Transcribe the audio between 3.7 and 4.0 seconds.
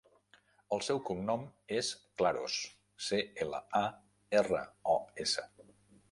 a,